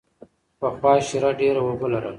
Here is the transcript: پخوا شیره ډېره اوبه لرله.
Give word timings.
پخوا 0.59 0.93
شیره 1.07 1.31
ډېره 1.39 1.61
اوبه 1.65 1.87
لرله. 1.91 2.09